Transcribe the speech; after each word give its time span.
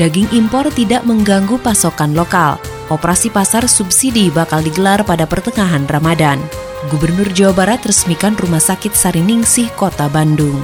Daging 0.00 0.32
impor 0.32 0.64
tidak 0.72 1.04
mengganggu 1.04 1.60
pasokan 1.60 2.16
lokal. 2.16 2.56
Operasi 2.88 3.28
pasar 3.28 3.68
subsidi 3.68 4.32
bakal 4.32 4.64
digelar 4.64 5.04
pada 5.04 5.28
pertengahan 5.28 5.84
Ramadan. 5.84 6.40
Gubernur 6.88 7.28
Jawa 7.36 7.52
Barat 7.52 7.84
resmikan 7.84 8.32
Rumah 8.32 8.64
Sakit 8.64 8.96
Sariningsih 8.96 9.68
Kota 9.76 10.08
Bandung. 10.08 10.56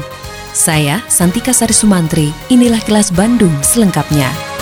Saya, 0.56 1.04
Santika 1.12 1.52
Sari 1.52 1.76
Sumantri, 1.76 2.32
inilah 2.48 2.80
kelas 2.88 3.12
Bandung 3.12 3.52
selengkapnya. 3.60 4.55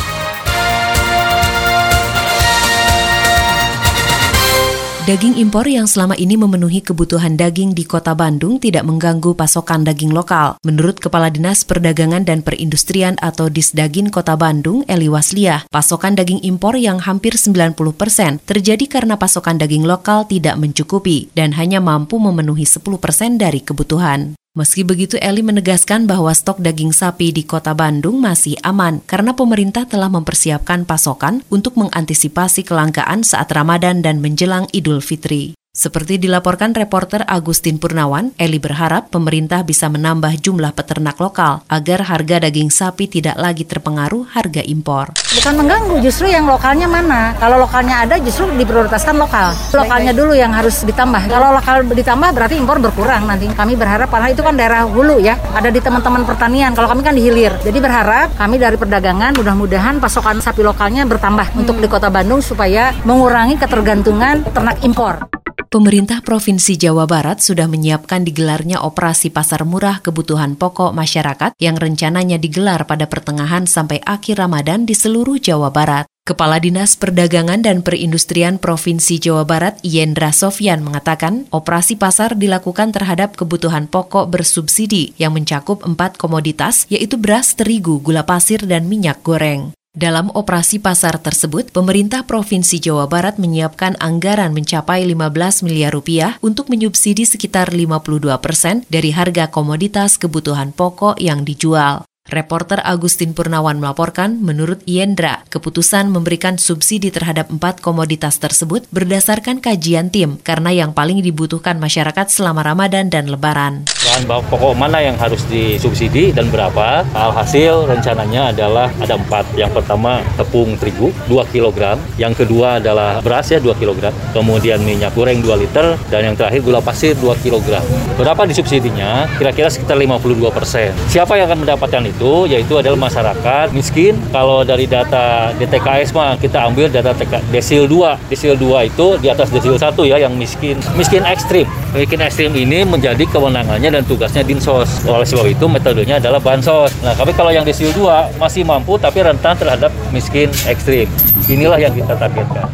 Daging 5.05 5.37
impor 5.37 5.69
yang 5.69 5.85
selama 5.85 6.17
ini 6.17 6.33
memenuhi 6.33 6.81
kebutuhan 6.81 7.37
daging 7.37 7.77
di 7.77 7.85
kota 7.85 8.17
Bandung 8.17 8.57
tidak 8.57 8.89
mengganggu 8.89 9.37
pasokan 9.37 9.85
daging 9.85 10.17
lokal. 10.17 10.57
Menurut 10.65 10.97
Kepala 10.97 11.29
Dinas 11.29 11.61
Perdagangan 11.61 12.25
dan 12.25 12.41
Perindustrian 12.41 13.21
atau 13.21 13.53
Disdagin 13.53 14.09
Kota 14.09 14.33
Bandung, 14.33 14.81
Eli 14.89 15.13
Wasliah, 15.13 15.69
pasokan 15.69 16.17
daging 16.17 16.41
impor 16.41 16.81
yang 16.81 17.05
hampir 17.05 17.37
90 17.37 17.77
persen 17.93 18.41
terjadi 18.49 18.89
karena 18.89 19.21
pasokan 19.21 19.61
daging 19.61 19.85
lokal 19.85 20.25
tidak 20.25 20.57
mencukupi 20.57 21.29
dan 21.37 21.53
hanya 21.53 21.85
mampu 21.85 22.17
memenuhi 22.17 22.65
10 22.65 22.81
persen 22.97 23.37
dari 23.37 23.61
kebutuhan. 23.61 24.33
Meski 24.55 24.87
begitu, 24.87 25.19
Eli 25.19 25.43
menegaskan 25.43 26.07
bahwa 26.07 26.31
stok 26.31 26.63
daging 26.63 26.95
sapi 26.95 27.35
di 27.35 27.43
kota 27.43 27.75
Bandung 27.75 28.23
masih 28.23 28.55
aman 28.63 29.03
karena 29.03 29.35
pemerintah 29.35 29.83
telah 29.83 30.07
mempersiapkan 30.07 30.87
pasokan 30.87 31.43
untuk 31.51 31.75
mengantisipasi 31.75 32.63
kelangkaan 32.63 33.27
saat 33.27 33.51
Ramadan 33.51 33.99
dan 33.99 34.23
menjelang 34.23 34.71
Idul 34.71 35.03
Fitri. 35.03 35.59
Seperti 35.75 36.23
dilaporkan 36.23 36.71
reporter 36.71 37.27
Agustin 37.27 37.83
Purnawan, 37.83 38.31
Eli 38.39 38.63
berharap 38.63 39.11
pemerintah 39.11 39.67
bisa 39.67 39.91
menambah 39.91 40.39
jumlah 40.39 40.71
peternak 40.71 41.19
lokal 41.19 41.67
agar 41.67 42.07
harga 42.07 42.47
daging 42.47 42.71
sapi 42.71 43.11
tidak 43.11 43.35
lagi 43.35 43.67
terpengaruh 43.67 44.23
harga 44.39 44.63
impor. 44.63 45.11
Bukan 45.35 45.55
mengganggu, 45.59 45.99
justru 45.99 46.31
yang 46.31 46.47
lokalnya 46.47 46.87
mana? 46.87 47.35
Kalau 47.43 47.59
lokalnya 47.59 48.07
ada 48.07 48.23
justru 48.23 48.55
diprioritaskan 48.55 49.19
lokal. 49.19 49.51
Lokalnya 49.75 50.15
dulu 50.15 50.39
yang 50.39 50.55
harus 50.55 50.87
ditambah. 50.87 51.27
Kalau 51.27 51.51
lokal 51.59 51.83
ditambah 51.91 52.31
berarti 52.31 52.55
impor 52.55 52.79
berkurang 52.79 53.27
nanti. 53.27 53.51
Kami 53.51 53.75
berharap 53.75 54.15
karena 54.15 54.31
itu 54.31 54.47
kan 54.47 54.55
daerah 54.55 54.87
hulu 54.87 55.19
ya, 55.19 55.35
ada 55.59 55.75
di 55.75 55.83
teman-teman 55.83 56.23
pertanian. 56.23 56.71
Kalau 56.79 56.87
kami 56.87 57.03
kan 57.03 57.19
di 57.19 57.27
hilir. 57.27 57.51
Jadi 57.67 57.83
berharap 57.83 58.31
kami 58.39 58.63
dari 58.63 58.79
perdagangan 58.79 59.35
mudah-mudahan 59.43 59.99
pasokan 59.99 60.39
sapi 60.39 60.63
lokalnya 60.63 61.03
bertambah 61.03 61.51
untuk 61.59 61.83
di 61.83 61.91
Kota 61.91 62.15
Bandung 62.15 62.39
supaya 62.39 62.95
mengurangi 63.03 63.59
ketergantungan 63.59 64.47
ternak 64.55 64.79
impor. 64.87 65.34
Pemerintah 65.75 66.23
Provinsi 66.23 66.79
Jawa 66.79 67.03
Barat 67.03 67.43
sudah 67.43 67.67
menyiapkan 67.67 68.23
digelarnya 68.23 68.79
operasi 68.87 69.35
pasar 69.35 69.67
murah 69.67 69.99
kebutuhan 69.99 70.55
pokok 70.55 70.95
masyarakat 70.95 71.51
yang 71.59 71.75
rencananya 71.75 72.39
digelar 72.39 72.87
pada 72.87 73.11
pertengahan 73.11 73.67
sampai 73.67 73.99
akhir 74.07 74.39
Ramadan 74.39 74.87
di 74.87 74.95
seluruh 74.95 75.43
Jawa 75.43 75.75
Barat. 75.75 76.07
Kepala 76.23 76.63
Dinas 76.63 76.95
Perdagangan 76.95 77.59
dan 77.59 77.83
Perindustrian 77.83 78.63
Provinsi 78.63 79.19
Jawa 79.19 79.43
Barat, 79.43 79.83
Yendra 79.83 80.31
Sofyan, 80.31 80.79
mengatakan 80.87 81.51
operasi 81.51 81.99
pasar 81.99 82.39
dilakukan 82.39 82.95
terhadap 82.95 83.35
kebutuhan 83.35 83.91
pokok 83.91 84.31
bersubsidi 84.31 85.11
yang 85.19 85.35
mencakup 85.35 85.83
empat 85.83 86.23
komoditas, 86.23 86.87
yaitu 86.87 87.19
beras, 87.19 87.59
terigu, 87.59 87.99
gula 87.99 88.23
pasir, 88.23 88.63
dan 88.63 88.87
minyak 88.87 89.27
goreng. 89.27 89.75
Dalam 89.95 90.27
operasi 90.35 90.83
pasar 90.83 91.23
tersebut, 91.23 91.71
pemerintah 91.71 92.27
Provinsi 92.27 92.83
Jawa 92.83 93.07
Barat 93.07 93.39
menyiapkan 93.39 93.95
anggaran 94.03 94.51
mencapai 94.51 95.07
15 95.07 95.63
miliar 95.63 95.95
rupiah 95.95 96.35
untuk 96.43 96.67
menyubsidi 96.67 97.23
sekitar 97.23 97.71
52 97.71 98.27
persen 98.43 98.83
dari 98.91 99.15
harga 99.15 99.55
komoditas 99.55 100.19
kebutuhan 100.19 100.75
pokok 100.75 101.23
yang 101.23 101.47
dijual. 101.47 102.03
Reporter 102.27 102.83
Agustin 102.83 103.39
Purnawan 103.39 103.79
melaporkan, 103.79 104.43
menurut 104.43 104.83
Yendra, 104.83 105.47
keputusan 105.47 106.11
memberikan 106.11 106.59
subsidi 106.59 107.15
terhadap 107.15 107.55
empat 107.55 107.79
komoditas 107.79 108.43
tersebut 108.43 108.91
berdasarkan 108.91 109.63
kajian 109.63 110.11
tim 110.11 110.43
karena 110.43 110.75
yang 110.75 110.91
paling 110.91 111.23
dibutuhkan 111.23 111.79
masyarakat 111.79 112.27
selama 112.27 112.67
Ramadan 112.67 113.15
dan 113.15 113.31
Lebaran. 113.31 113.87
Bahan 114.15 114.47
pokok 114.47 114.79
mana 114.79 115.03
yang 115.03 115.19
harus 115.19 115.43
disubsidi 115.51 116.31
dan 116.31 116.47
berapa? 116.47 117.03
Alhasil 117.19 117.83
rencananya 117.91 118.55
adalah 118.55 118.87
ada 119.03 119.19
empat. 119.19 119.43
Yang 119.59 119.83
pertama 119.83 120.23
tepung 120.39 120.79
terigu 120.79 121.11
2 121.27 121.43
kg, 121.51 121.99
yang 122.15 122.31
kedua 122.31 122.79
adalah 122.79 123.19
beras 123.19 123.51
ya 123.51 123.59
2 123.59 123.75
kg, 123.75 124.15
kemudian 124.31 124.79
minyak 124.87 125.19
goreng 125.19 125.43
2 125.43 125.59
liter, 125.59 125.99
dan 126.15 126.31
yang 126.31 126.39
terakhir 126.39 126.63
gula 126.63 126.79
pasir 126.79 127.19
2 127.19 127.27
kg. 127.43 127.83
Berapa 128.15 128.47
disubsidinya? 128.47 129.27
Kira-kira 129.35 129.67
sekitar 129.67 129.99
52 129.99 130.47
persen. 130.55 130.95
Siapa 131.11 131.35
yang 131.35 131.51
akan 131.51 131.67
mendapatkan 131.67 132.07
itu 132.07 132.47
yaitu 132.47 132.79
adalah 132.79 133.11
masyarakat 133.11 133.75
miskin. 133.75 134.15
Kalau 134.31 134.63
dari 134.63 134.87
data 134.87 135.51
DTKS 135.59 136.15
mah 136.15 136.39
kita 136.39 136.63
ambil 136.63 136.87
data 136.87 137.11
TK, 137.19 137.51
desil 137.51 137.91
2. 137.91 138.31
Desil 138.31 138.55
2 138.55 138.95
itu 138.95 139.19
di 139.19 139.27
atas 139.27 139.51
desil 139.51 139.75
1 139.75 140.07
ya 140.07 140.23
yang 140.23 140.39
miskin. 140.39 140.79
Miskin 140.95 141.27
ekstrim. 141.27 141.67
Miskin 141.91 142.23
ekstrim 142.23 142.55
ini 142.55 142.87
menjadi 142.87 143.27
kewenangannya 143.27 143.91
dan 143.91 144.04
tugasnya 144.07 144.47
Dinsos. 144.47 145.05
Oleh 145.09 145.27
sebab 145.27 145.49
itu 145.49 145.65
metodenya 145.67 146.21
adalah 146.23 146.41
bansos. 146.41 146.93
Nah, 147.03 147.13
tapi 147.17 147.33
kalau 147.35 147.51
yang 147.51 147.67
desil 147.67 147.91
2 147.93 148.39
masih 148.39 148.63
mampu 148.63 148.97
tapi 149.01 149.25
rentan 149.25 149.59
terhadap 149.59 149.91
miskin 150.13 150.49
ekstrim. 150.69 151.09
Inilah 151.49 151.77
yang 151.77 151.93
kita 151.93 152.17
targetkan. 152.17 152.69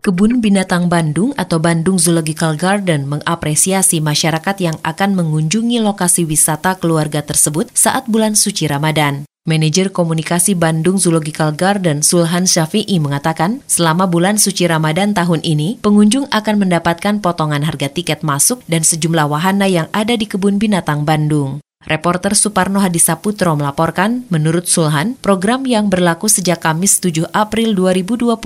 Kebun 0.00 0.40
Binatang 0.40 0.88
Bandung 0.88 1.36
atau 1.36 1.60
Bandung 1.60 2.00
Zoological 2.00 2.56
Garden 2.56 3.04
mengapresiasi 3.04 4.00
masyarakat 4.00 4.56
yang 4.56 4.80
akan 4.80 5.12
mengunjungi 5.12 5.76
lokasi 5.84 6.24
wisata 6.24 6.80
keluarga 6.80 7.20
tersebut 7.20 7.68
saat 7.76 8.08
bulan 8.08 8.32
suci 8.32 8.64
Ramadan. 8.64 9.29
Manajer 9.50 9.90
Komunikasi 9.90 10.54
Bandung 10.54 10.94
Zoological 10.94 11.50
Garden 11.50 12.06
Sulhan 12.06 12.46
Syafi'i 12.46 13.02
mengatakan, 13.02 13.66
selama 13.66 14.06
bulan 14.06 14.38
suci 14.38 14.70
Ramadan 14.70 15.10
tahun 15.10 15.42
ini, 15.42 15.82
pengunjung 15.82 16.30
akan 16.30 16.62
mendapatkan 16.62 17.18
potongan 17.18 17.66
harga 17.66 17.90
tiket 17.90 18.22
masuk 18.22 18.62
dan 18.70 18.86
sejumlah 18.86 19.26
wahana 19.26 19.66
yang 19.66 19.90
ada 19.90 20.14
di 20.14 20.30
Kebun 20.30 20.62
Binatang 20.62 21.02
Bandung. 21.02 21.58
Reporter 21.80 22.36
Suparno 22.36 22.78
Hadisaputro 22.78 23.56
melaporkan, 23.56 24.28
menurut 24.30 24.70
Sulhan, 24.70 25.18
program 25.18 25.66
yang 25.66 25.90
berlaku 25.90 26.30
sejak 26.30 26.62
Kamis 26.62 27.02
7 27.02 27.26
April 27.34 27.74
2022 27.74 28.36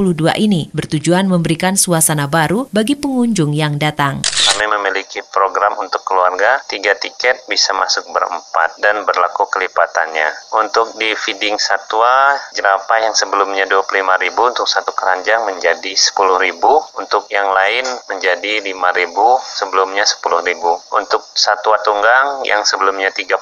ini 0.41 0.73
bertujuan 0.73 1.29
memberikan 1.29 1.77
suasana 1.77 2.31
baru 2.31 2.71
bagi 2.71 2.97
pengunjung 2.97 3.53
yang 3.53 3.77
datang. 3.77 4.25
Kami 4.55 4.71
memiliki 4.71 5.19
program 5.35 5.75
untuk 5.83 6.07
keluarga, 6.07 6.63
tiga 6.71 6.95
tiket 6.95 7.43
bisa 7.51 7.75
masuk 7.75 8.07
berempat 8.15 8.79
dan 8.79 9.03
berlaku 9.03 9.51
kelipatannya. 9.51 10.31
Untuk 10.55 10.95
di 10.95 11.11
feeding 11.19 11.59
satwa, 11.59 12.39
jerapah 12.55 13.03
yang 13.03 13.19
sebelumnya 13.19 13.67
25.000 13.67 14.31
untuk 14.31 14.71
satu 14.71 14.95
keranjang 14.95 15.43
menjadi 15.43 15.91
10.000, 15.99 16.55
untuk 16.95 17.27
yang 17.35 17.51
lain 17.51 17.83
menjadi 18.07 18.63
5.000, 18.63 19.43
sebelumnya 19.43 20.07
10.000. 20.07 20.23
Untuk 21.03 21.27
satwa 21.35 21.75
tunggang 21.83 22.47
yang 22.47 22.63
sebelumnya 22.63 23.11
30.000 23.11 23.35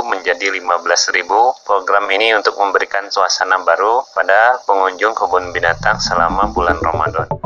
menjadi 0.00 0.48
15.000. 0.48 1.60
Program 1.60 2.08
ini 2.08 2.32
untuk 2.32 2.56
memberikan 2.56 3.12
suasana 3.12 3.60
baru 3.60 4.00
pada 4.16 4.64
pengunjung 4.64 5.12
kebun 5.12 5.52
binatang 5.52 6.00
selama 6.00 6.48
bulan 6.48 6.80
Ramadan. 6.80 7.43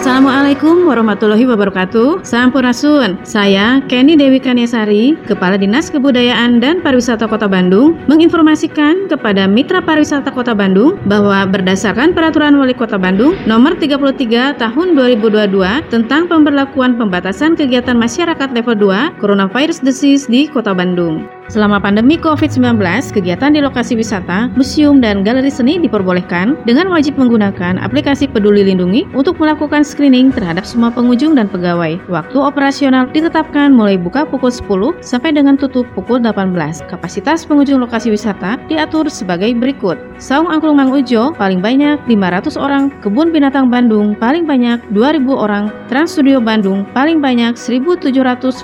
Assalamualaikum 0.00 0.88
warahmatullahi 0.88 1.44
wabarakatuh. 1.44 2.24
Sampurasun. 2.24 3.20
Saya 3.20 3.84
Kenny 3.84 4.16
Dewi 4.16 4.40
Kaniasari, 4.40 5.12
Kepala 5.28 5.60
Dinas 5.60 5.92
Kebudayaan 5.92 6.56
dan 6.56 6.80
Pariwisata 6.80 7.28
Kota 7.28 7.44
Bandung, 7.44 8.00
menginformasikan 8.08 9.12
kepada 9.12 9.44
Mitra 9.44 9.84
Pariwisata 9.84 10.32
Kota 10.32 10.56
Bandung 10.56 10.96
bahwa 11.04 11.44
berdasarkan 11.44 12.16
Peraturan 12.16 12.56
Wali 12.56 12.72
Kota 12.72 12.96
Bandung 12.96 13.36
Nomor 13.44 13.76
33 13.76 14.56
Tahun 14.56 14.88
2022 14.96 15.92
tentang 15.92 16.24
pemberlakuan 16.32 16.96
pembatasan 16.96 17.52
kegiatan 17.52 18.00
masyarakat 18.00 18.56
level 18.56 18.80
2 18.80 19.20
Coronavirus 19.20 19.84
Disease 19.84 20.24
di 20.24 20.48
Kota 20.48 20.72
Bandung. 20.72 21.39
Selama 21.50 21.82
pandemi 21.82 22.14
COVID-19, 22.14 22.78
kegiatan 23.10 23.50
di 23.50 23.58
lokasi 23.58 23.98
wisata, 23.98 24.46
museum, 24.54 25.02
dan 25.02 25.26
galeri 25.26 25.50
seni 25.50 25.82
diperbolehkan 25.82 26.54
dengan 26.62 26.86
wajib 26.94 27.18
menggunakan 27.18 27.74
aplikasi 27.82 28.30
Peduli 28.30 28.62
Lindungi 28.62 29.10
untuk 29.18 29.34
melakukan 29.42 29.82
screening 29.82 30.30
terhadap 30.30 30.62
semua 30.62 30.94
pengunjung 30.94 31.34
dan 31.34 31.50
pegawai. 31.50 31.98
Waktu 32.06 32.38
operasional 32.38 33.10
ditetapkan 33.10 33.74
mulai 33.74 33.98
buka 33.98 34.22
pukul 34.30 34.54
10 34.54 35.02
sampai 35.02 35.34
dengan 35.34 35.58
tutup 35.58 35.90
pukul 35.98 36.22
18. 36.22 36.86
Kapasitas 36.86 37.42
pengunjung 37.42 37.82
lokasi 37.82 38.14
wisata 38.14 38.54
diatur 38.70 39.10
sebagai 39.10 39.50
berikut. 39.58 39.98
Saung 40.22 40.54
Angklung 40.54 40.78
Mang 40.78 40.94
Ujo 40.94 41.34
paling 41.34 41.58
banyak 41.58 41.98
500 42.06 42.54
orang, 42.62 42.94
Kebun 43.02 43.34
Binatang 43.34 43.74
Bandung 43.74 44.14
paling 44.14 44.46
banyak 44.46 44.78
2000 44.94 45.26
orang, 45.34 45.66
Trans 45.90 46.14
Studio 46.14 46.38
Bandung 46.38 46.86
paling 46.94 47.18
banyak 47.18 47.58
1750 47.58 48.54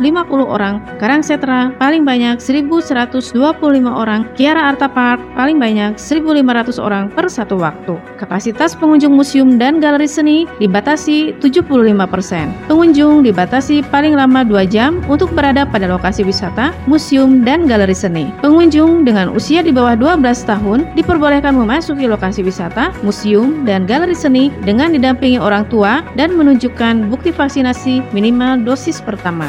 orang, 0.47 0.79
Karang 1.03 1.27
Setra 1.27 1.75
paling 1.83 2.07
banyak 2.07 2.39
1000 2.39 2.76
1.125 2.83 3.33
orang, 3.89 4.29
Kiara 4.37 4.69
Arta 4.73 4.89
Park 4.91 5.21
paling 5.33 5.57
banyak 5.57 5.97
1.500 5.97 6.77
orang 6.77 7.09
per 7.09 7.29
satu 7.33 7.57
waktu. 7.57 7.97
Kapasitas 8.21 8.77
pengunjung 8.77 9.17
museum 9.17 9.57
dan 9.57 9.81
galeri 9.81 10.09
seni 10.09 10.45
dibatasi 10.61 11.37
75%. 11.41 12.69
Pengunjung 12.69 13.25
dibatasi 13.25 13.81
paling 13.89 14.13
lama 14.13 14.45
2 14.45 14.69
jam 14.69 15.01
untuk 15.09 15.33
berada 15.33 15.65
pada 15.65 15.89
lokasi 15.89 16.27
wisata, 16.27 16.77
museum, 16.85 17.45
dan 17.47 17.65
galeri 17.65 17.97
seni. 17.97 18.29
Pengunjung 18.45 19.09
dengan 19.09 19.33
usia 19.33 19.65
di 19.65 19.73
bawah 19.73 19.97
12 19.97 20.45
tahun 20.45 20.79
diperbolehkan 20.99 21.57
memasuki 21.57 22.05
lokasi 22.05 22.45
wisata, 22.45 22.93
museum, 23.01 23.65
dan 23.65 23.89
galeri 23.89 24.17
seni 24.17 24.53
dengan 24.69 24.93
didampingi 24.93 25.41
orang 25.41 25.65
tua 25.73 26.05
dan 26.19 26.37
menunjukkan 26.37 27.09
bukti 27.09 27.33
vaksinasi 27.33 28.03
minimal 28.13 28.61
dosis 28.61 29.01
pertama. 29.01 29.49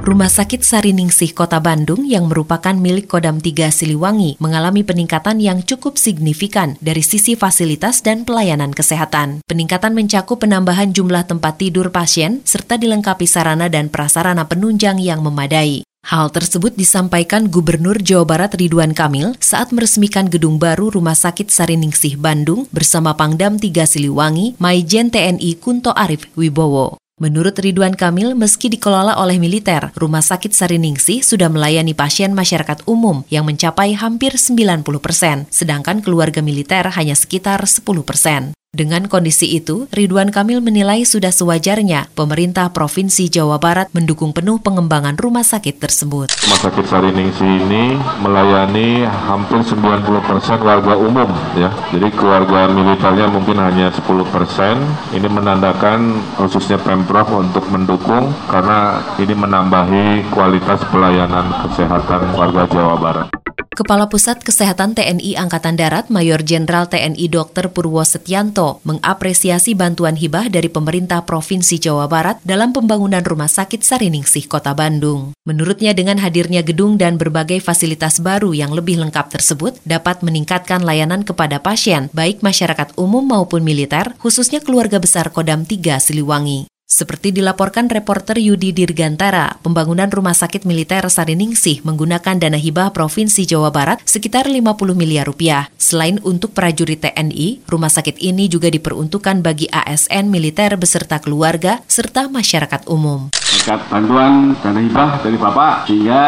Rumah 0.00 0.32
Sakit 0.32 0.64
Sariningsih 0.64 1.36
Kota 1.36 1.60
Bandung 1.60 2.08
yang 2.08 2.24
merupakan 2.24 2.72
milik 2.72 3.12
Kodam 3.12 3.36
3 3.36 3.68
Siliwangi 3.68 4.40
mengalami 4.40 4.80
peningkatan 4.80 5.44
yang 5.44 5.60
cukup 5.60 6.00
signifikan 6.00 6.80
dari 6.80 7.04
sisi 7.04 7.36
fasilitas 7.36 8.00
dan 8.00 8.24
pelayanan 8.24 8.72
kesehatan. 8.72 9.44
Peningkatan 9.44 9.92
mencakup 9.92 10.40
penambahan 10.40 10.96
jumlah 10.96 11.28
tempat 11.28 11.60
tidur 11.60 11.92
pasien 11.92 12.40
serta 12.48 12.80
dilengkapi 12.80 13.28
sarana 13.28 13.68
dan 13.68 13.92
prasarana 13.92 14.48
penunjang 14.48 14.96
yang 14.96 15.20
memadai. 15.20 15.84
Hal 16.08 16.32
tersebut 16.32 16.72
disampaikan 16.80 17.52
Gubernur 17.52 18.00
Jawa 18.00 18.24
Barat 18.24 18.56
Ridwan 18.56 18.96
Kamil 18.96 19.36
saat 19.36 19.68
meresmikan 19.68 20.32
gedung 20.32 20.56
baru 20.56 20.88
Rumah 20.96 21.12
Sakit 21.12 21.52
Sariningsih 21.52 22.16
Bandung 22.16 22.64
bersama 22.72 23.12
Pangdam 23.20 23.60
3 23.60 23.84
Siliwangi, 23.84 24.56
Maijen 24.56 25.12
TNI 25.12 25.60
Kunto 25.60 25.92
Arif 25.92 26.24
Wibowo. 26.40 26.96
Menurut 27.20 27.52
Ridwan 27.60 27.92
Kamil, 27.92 28.32
meski 28.32 28.72
dikelola 28.72 29.20
oleh 29.20 29.36
militer, 29.36 29.92
Rumah 29.92 30.24
Sakit 30.24 30.56
Sariningsih 30.56 31.20
sudah 31.20 31.52
melayani 31.52 31.92
pasien 31.92 32.32
masyarakat 32.32 32.88
umum 32.88 33.28
yang 33.28 33.44
mencapai 33.44 33.92
hampir 33.92 34.40
90 34.40 34.80
persen, 35.04 35.44
sedangkan 35.52 36.00
keluarga 36.00 36.40
militer 36.40 36.88
hanya 36.96 37.12
sekitar 37.12 37.60
10 37.68 37.84
persen. 38.08 38.56
Dengan 38.80 39.10
kondisi 39.12 39.50
itu, 39.50 39.90
Ridwan 39.92 40.32
Kamil 40.32 40.64
menilai 40.64 41.04
sudah 41.04 41.28
sewajarnya 41.28 42.08
pemerintah 42.16 42.72
Provinsi 42.72 43.28
Jawa 43.28 43.60
Barat 43.60 43.92
mendukung 43.92 44.32
penuh 44.32 44.56
pengembangan 44.56 45.20
rumah 45.20 45.44
sakit 45.44 45.76
tersebut. 45.82 46.32
Rumah 46.32 46.60
sakit 46.64 46.86
Sariningsi 46.88 47.44
ini 47.44 47.98
melayani 48.24 49.04
hampir 49.04 49.60
90% 49.66 50.62
warga 50.64 50.94
umum 50.96 51.28
ya. 51.60 51.68
Jadi 51.92 52.08
keluarga 52.14 52.72
militernya 52.72 53.26
mungkin 53.26 53.60
hanya 53.60 53.92
10%. 53.92 55.18
Ini 55.18 55.28
menandakan 55.28 56.22
khususnya 56.40 56.78
Pemprov 56.78 57.26
untuk 57.36 57.66
mendukung 57.68 58.32
karena 58.48 59.02
ini 59.20 59.34
menambahi 59.36 60.30
kualitas 60.32 60.80
pelayanan 60.88 61.52
kesehatan 61.68 62.32
warga 62.32 62.64
Jawa 62.70 62.96
Barat. 62.96 63.39
Kepala 63.80 64.12
Pusat 64.12 64.44
Kesehatan 64.44 64.92
TNI 64.92 65.40
Angkatan 65.40 65.72
Darat 65.72 66.12
Mayor 66.12 66.44
Jenderal 66.44 66.84
TNI 66.84 67.32
Dr. 67.32 67.72
Purwo 67.72 68.04
Setianto 68.04 68.76
mengapresiasi 68.84 69.72
bantuan 69.72 70.20
hibah 70.20 70.52
dari 70.52 70.68
pemerintah 70.68 71.24
Provinsi 71.24 71.80
Jawa 71.80 72.04
Barat 72.04 72.44
dalam 72.44 72.76
pembangunan 72.76 73.24
Rumah 73.24 73.48
Sakit 73.48 73.80
Sariningsih 73.80 74.52
Kota 74.52 74.76
Bandung. 74.76 75.32
Menurutnya 75.48 75.96
dengan 75.96 76.20
hadirnya 76.20 76.60
gedung 76.60 77.00
dan 77.00 77.16
berbagai 77.16 77.64
fasilitas 77.64 78.20
baru 78.20 78.52
yang 78.52 78.76
lebih 78.76 79.00
lengkap 79.00 79.32
tersebut 79.32 79.80
dapat 79.88 80.20
meningkatkan 80.20 80.84
layanan 80.84 81.24
kepada 81.24 81.56
pasien 81.64 82.12
baik 82.12 82.44
masyarakat 82.44 82.92
umum 83.00 83.24
maupun 83.24 83.64
militer 83.64 84.12
khususnya 84.20 84.60
keluarga 84.60 85.00
besar 85.00 85.32
Kodam 85.32 85.64
3 85.64 86.04
Siliwangi. 86.04 86.69
Seperti 87.00 87.32
dilaporkan 87.32 87.88
reporter 87.88 88.36
Yudi 88.36 88.76
Dirgantara, 88.76 89.56
pembangunan 89.64 90.12
rumah 90.12 90.36
sakit 90.36 90.68
militer 90.68 91.00
Sariningsih 91.08 91.80
menggunakan 91.80 92.36
dana 92.36 92.60
hibah 92.60 92.92
Provinsi 92.92 93.48
Jawa 93.48 93.72
Barat 93.72 94.04
sekitar 94.04 94.44
50 94.44 94.76
miliar 94.92 95.24
rupiah. 95.24 95.72
Selain 95.80 96.20
untuk 96.20 96.52
prajurit 96.52 97.00
TNI, 97.00 97.64
rumah 97.64 97.88
sakit 97.88 98.20
ini 98.20 98.52
juga 98.52 98.68
diperuntukkan 98.68 99.40
bagi 99.40 99.64
ASN 99.72 100.28
militer 100.28 100.76
beserta 100.76 101.16
keluarga 101.24 101.80
serta 101.88 102.28
masyarakat 102.28 102.84
umum 102.84 103.32
berkat 103.60 103.80
bantuan 103.92 104.56
dana 104.64 104.80
hibah 104.80 105.10
dari 105.20 105.36
Bapak 105.36 105.84
sehingga 105.84 106.24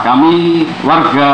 kami 0.00 0.64
warga 0.86 1.30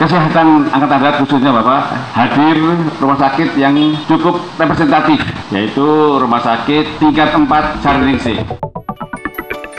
kesehatan 0.00 0.66
Angkatan 0.74 0.98
Darat 0.98 1.16
khususnya 1.22 1.54
Bapak 1.54 1.94
hadir 2.16 2.58
rumah 2.98 3.14
sakit 3.14 3.54
yang 3.60 3.76
cukup 4.10 4.42
representatif 4.58 5.22
yaitu 5.54 5.86
rumah 6.18 6.42
sakit 6.42 6.98
tingkat 6.98 7.30
4 7.30 7.46
Sariningsih. 7.96 8.44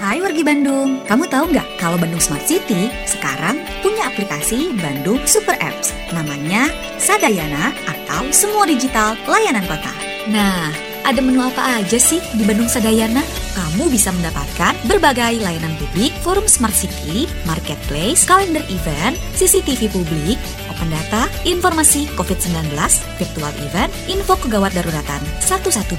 Hai 0.01 0.17
wargi 0.17 0.41
Bandung, 0.41 1.05
kamu 1.05 1.29
tahu 1.29 1.53
nggak 1.53 1.77
kalau 1.77 2.01
Bandung 2.01 2.17
Smart 2.17 2.41
City 2.49 2.89
sekarang 3.05 3.61
punya 3.85 4.09
aplikasi 4.09 4.73
Bandung 4.73 5.21
Super 5.29 5.53
Apps 5.61 5.93
namanya 6.17 6.65
Sadayana 6.97 7.77
atau 7.85 8.25
Semua 8.33 8.65
Digital 8.65 9.13
Layanan 9.29 9.61
Kota. 9.69 9.93
Nah, 10.33 10.73
ada 11.05 11.21
menu 11.21 11.45
apa 11.45 11.77
aja 11.77 12.01
sih 12.01 12.17
di 12.33 12.41
Bandung 12.41 12.65
Sadayana? 12.65 13.21
Kamu 13.53 13.85
bisa 13.85 14.09
mendapatkan 14.09 14.73
berbagai 14.89 15.37
layanan 15.37 15.77
publik, 15.77 16.09
forum 16.25 16.49
smart 16.49 16.73
city, 16.73 17.29
marketplace, 17.45 18.25
kalender 18.25 18.65
event, 18.73 19.13
CCTV 19.37 19.93
publik, 19.93 20.41
open 20.77 20.93
data, 20.93 21.25
informasi 21.49 22.05
COVID-19, 22.13 22.77
virtual 23.17 23.53
event, 23.65 23.89
info 24.05 24.37
kegawat 24.37 24.77
daruratan 24.77 25.17
112 25.41 25.97